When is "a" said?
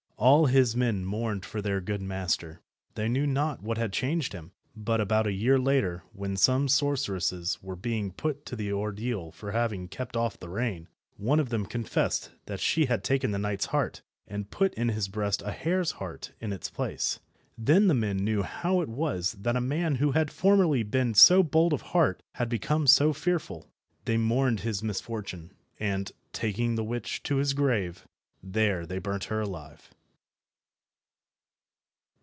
5.25-5.31, 15.41-15.51, 19.55-19.59